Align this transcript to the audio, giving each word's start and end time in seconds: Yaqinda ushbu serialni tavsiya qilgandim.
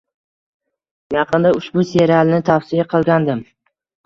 Yaqinda 1.15 1.51
ushbu 1.57 1.85
serialni 1.91 2.41
tavsiya 2.49 2.89
qilgandim. 2.97 3.45